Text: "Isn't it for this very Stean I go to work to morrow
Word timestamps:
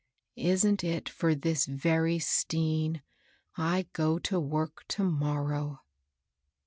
"Isn't 0.53 0.83
it 0.83 1.07
for 1.07 1.35
this 1.35 1.67
very 1.67 2.17
Stean 2.17 3.03
I 3.55 3.85
go 3.93 4.17
to 4.17 4.39
work 4.39 4.83
to 4.87 5.03
morrow 5.03 5.81